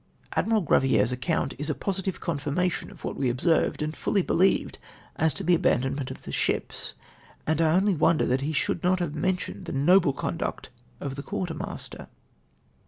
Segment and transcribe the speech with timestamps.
[0.35, 4.79] Admiral Grraviere's account is a positive confirmation of Avhat we observed and fully believed
[5.15, 6.95] as to the abandonment of the ships,
[7.45, 11.21] and I only wonder that he should not have mentioned the noble conduct of the
[11.21, 12.07] quarter master.